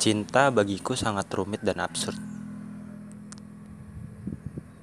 Cinta 0.00 0.48
bagiku 0.48 0.96
sangat 0.96 1.28
rumit 1.28 1.60
dan 1.60 1.76
absurd. 1.76 2.16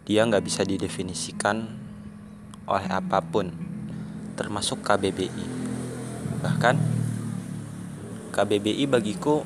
Dia 0.05 0.21
nggak 0.21 0.45
bisa 0.45 0.61
didefinisikan 0.61 1.65
oleh 2.69 2.85
apa 2.85 3.25
pun, 3.25 3.49
termasuk 4.37 4.85
KBBI. 4.85 5.45
Bahkan, 6.45 6.75
KBBI 8.29 8.85
bagiku 8.85 9.41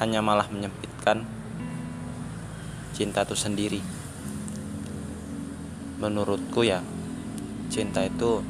hanya 0.00 0.24
malah 0.24 0.48
menyempitkan 0.48 1.28
cinta 2.96 3.28
itu 3.28 3.36
sendiri. 3.36 3.84
Menurutku 6.00 6.64
ya, 6.64 6.80
cinta 7.68 8.00
itu 8.08 8.40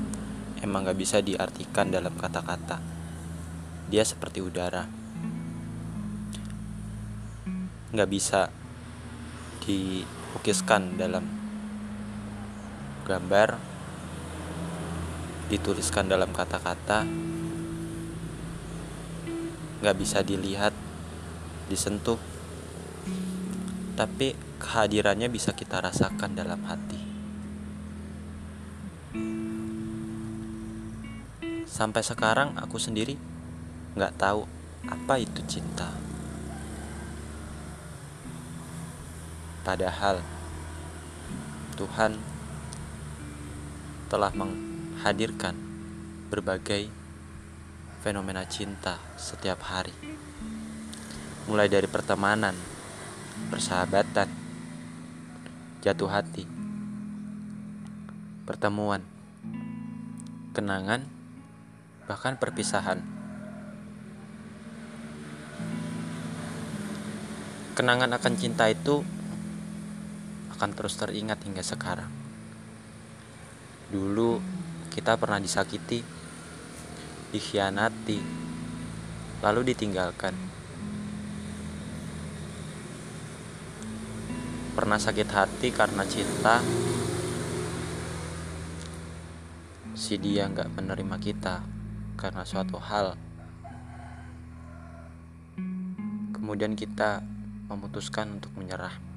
emang 0.62 0.86
gak 0.86 0.94
bisa 0.94 1.18
diartikan 1.18 1.90
dalam 1.90 2.14
kata-kata. 2.14 2.78
Dia 3.90 4.06
seperti 4.06 4.38
udara. 4.38 4.99
Gak 7.90 8.10
bisa 8.10 8.54
dilukiskan 9.66 10.94
dalam 10.94 11.26
gambar, 13.02 13.58
dituliskan 15.50 16.06
dalam 16.06 16.30
kata-kata, 16.30 17.02
gak 19.82 19.96
bisa 19.98 20.22
dilihat, 20.22 20.70
disentuh, 21.66 22.22
tapi 23.98 24.32
kehadirannya 24.62 25.28
bisa 25.28 25.52
kita 25.52 25.82
rasakan 25.82 26.32
dalam 26.32 26.62
hati. 26.64 27.00
Sampai 31.68 32.00
sekarang 32.00 32.56
aku 32.56 32.76
sendiri 32.80 33.16
nggak 33.96 34.16
tahu 34.16 34.44
apa 34.88 35.14
itu 35.20 35.40
cinta. 35.44 35.99
Padahal 39.70 40.18
Tuhan 41.78 42.18
telah 44.10 44.34
menghadirkan 44.34 45.54
berbagai 46.26 46.90
fenomena 48.02 48.42
cinta 48.50 48.98
setiap 49.14 49.62
hari. 49.62 49.94
Mulai 51.46 51.70
dari 51.70 51.86
pertemanan, 51.86 52.58
persahabatan, 53.46 54.26
jatuh 55.86 56.10
hati, 56.10 56.50
pertemuan, 58.50 59.06
kenangan, 60.50 61.06
bahkan 62.10 62.34
perpisahan. 62.34 63.06
Kenangan 67.78 68.10
akan 68.18 68.34
cinta 68.34 68.66
itu 68.66 69.06
akan 70.60 70.76
terus 70.76 70.92
teringat 71.00 71.40
hingga 71.40 71.64
sekarang. 71.64 72.12
Dulu 73.88 74.36
kita 74.92 75.16
pernah 75.16 75.40
disakiti, 75.40 76.04
dikhianati, 77.32 78.20
lalu 79.40 79.72
ditinggalkan. 79.72 80.36
Pernah 84.76 85.00
sakit 85.00 85.28
hati 85.32 85.72
karena 85.72 86.04
cinta, 86.04 86.60
si 89.96 90.20
dia 90.20 90.44
nggak 90.44 90.76
menerima 90.76 91.16
kita 91.24 91.64
karena 92.20 92.44
suatu 92.44 92.76
hal. 92.76 93.16
Kemudian 96.36 96.76
kita 96.76 97.24
memutuskan 97.72 98.36
untuk 98.36 98.52
menyerah. 98.60 99.09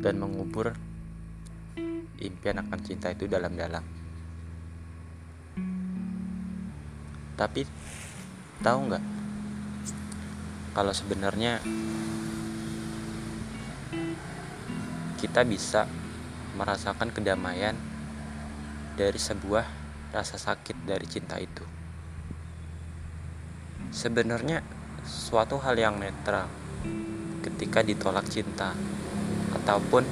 Dan 0.00 0.14
mengubur 0.20 0.72
impian 2.20 2.60
akan 2.60 2.80
cinta 2.80 3.12
itu 3.12 3.28
dalam-dalam. 3.28 3.84
Tapi 7.34 7.66
tahu 8.62 8.78
nggak 8.88 9.04
kalau 10.74 10.90
sebenarnya 10.90 11.62
kita 15.18 15.42
bisa 15.46 15.86
merasakan 16.54 17.10
kedamaian 17.10 17.74
dari 18.94 19.18
sebuah 19.18 19.66
rasa 20.14 20.38
sakit 20.38 20.86
dari 20.86 21.06
cinta 21.10 21.42
itu. 21.42 21.66
Sebenarnya 23.90 24.62
suatu 25.02 25.58
hal 25.58 25.74
yang 25.74 25.98
netral 25.98 26.46
ketika 27.42 27.82
ditolak 27.82 28.26
cinta 28.30 28.74
ataupun 29.62 30.02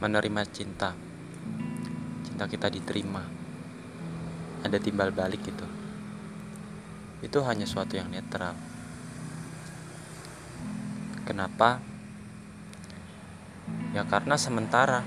menerima 0.00 0.42
cinta. 0.48 0.96
Cinta 2.24 2.44
kita 2.48 2.72
diterima. 2.72 3.22
Ada 4.62 4.78
timbal 4.78 5.10
balik 5.10 5.42
gitu 5.42 5.82
itu 7.22 7.38
hanya 7.46 7.64
suatu 7.64 7.94
yang 7.94 8.10
netral. 8.10 8.58
Kenapa? 11.22 11.78
Ya 13.94 14.02
karena 14.02 14.34
sementara. 14.34 15.06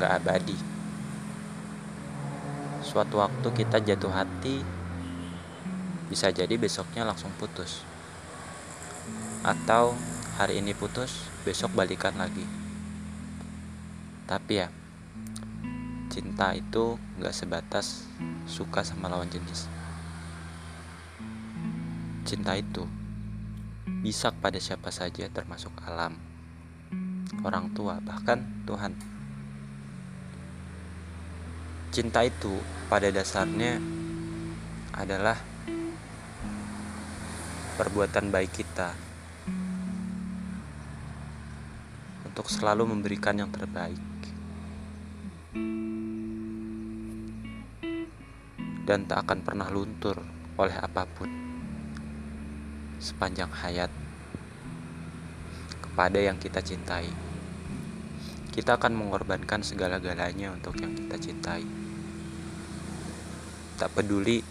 Nggak 0.00 0.12
abadi. 0.24 0.58
Suatu 2.80 3.20
waktu 3.20 3.48
kita 3.52 3.84
jatuh 3.84 4.08
hati 4.08 4.64
bisa 6.08 6.32
jadi 6.32 6.56
besoknya 6.56 7.04
langsung 7.04 7.28
putus 7.36 7.84
atau 9.46 9.94
hari 10.34 10.58
ini 10.58 10.74
putus 10.74 11.30
besok 11.46 11.74
balikan 11.74 12.14
lagi. 12.18 12.42
Tapi 14.26 14.52
ya 14.58 14.68
cinta 16.10 16.54
itu 16.54 16.98
gak 17.22 17.34
sebatas 17.34 18.06
suka 18.46 18.82
sama 18.82 19.06
lawan 19.06 19.30
jenis. 19.30 19.70
Cinta 22.26 22.58
itu 22.58 22.84
bisa 24.02 24.34
pada 24.34 24.60
siapa 24.60 24.90
saja 24.92 25.26
termasuk 25.32 25.72
alam 25.86 26.14
orang 27.46 27.70
tua 27.72 28.02
bahkan 28.02 28.42
Tuhan. 28.66 28.92
Cinta 31.88 32.20
itu 32.26 32.52
pada 32.92 33.08
dasarnya 33.08 33.80
adalah 34.92 35.38
perbuatan 37.78 38.34
baik 38.34 38.52
kita 38.58 39.07
untuk 42.38 42.54
selalu 42.54 42.94
memberikan 42.94 43.34
yang 43.34 43.50
terbaik. 43.50 43.98
Dan 48.86 49.10
tak 49.10 49.26
akan 49.26 49.42
pernah 49.42 49.66
luntur 49.66 50.22
oleh 50.54 50.78
apa 50.78 51.02
pun 51.02 51.26
sepanjang 53.02 53.50
hayat 53.50 53.90
kepada 55.82 56.22
yang 56.22 56.38
kita 56.38 56.62
cintai. 56.62 57.10
Kita 58.54 58.78
akan 58.78 58.94
mengorbankan 58.94 59.66
segala-galanya 59.66 60.54
untuk 60.54 60.78
yang 60.78 60.94
kita 60.94 61.18
cintai. 61.18 61.66
Tak 63.82 63.98
peduli 63.98 64.46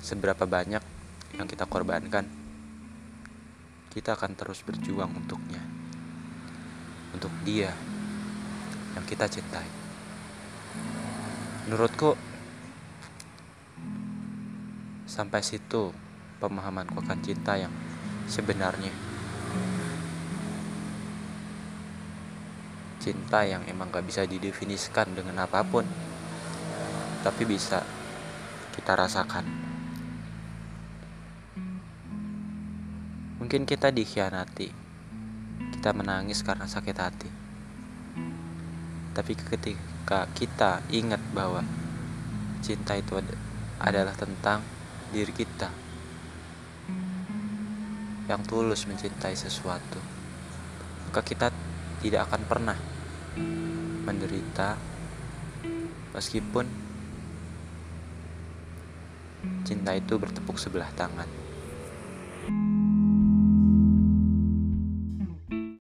seberapa 0.00 0.48
banyak 0.48 0.80
yang 1.36 1.44
kita 1.44 1.68
korbankan, 1.68 2.24
kita 3.92 4.16
akan 4.16 4.32
terus 4.32 4.64
berjuang 4.64 5.12
untuknya 5.12 5.77
untuk 7.14 7.32
dia 7.44 7.72
yang 8.96 9.04
kita 9.06 9.30
cintai. 9.30 9.68
Menurutku, 11.68 12.16
sampai 15.04 15.44
situ 15.44 15.92
pemahamanku 16.40 16.96
akan 17.02 17.18
cinta 17.20 17.58
yang 17.60 17.72
sebenarnya. 18.24 18.92
Cinta 22.98 23.44
yang 23.44 23.64
emang 23.68 23.92
gak 23.92 24.04
bisa 24.04 24.24
didefinisikan 24.24 25.12
dengan 25.12 25.44
apa 25.44 25.64
pun, 25.64 25.84
tapi 27.24 27.42
bisa 27.44 27.84
kita 28.72 28.92
rasakan. 28.96 29.44
Mungkin 33.38 33.64
kita 33.64 33.88
dikhianati, 33.88 34.87
kita 35.78 35.94
menangis 35.94 36.42
karena 36.42 36.66
sakit 36.66 36.96
hati. 36.98 37.30
Tapi 39.14 39.32
ketika 39.38 40.26
kita 40.34 40.82
ingat 40.90 41.22
bahwa 41.30 41.62
cinta 42.58 42.98
itu 42.98 43.14
adalah 43.78 44.12
tentang 44.18 44.66
diri 45.14 45.30
kita 45.30 45.70
yang 48.26 48.42
tulus 48.42 48.90
mencintai 48.90 49.38
sesuatu, 49.38 50.02
maka 51.06 51.22
kita 51.22 51.54
tidak 52.02 52.26
akan 52.26 52.42
pernah 52.44 52.78
menderita, 54.02 54.98
Meskipun 56.08 56.66
cinta 59.62 59.94
itu 59.94 60.18
bertepuk 60.18 60.58
sebelah 60.58 60.90
tangan. 60.98 61.47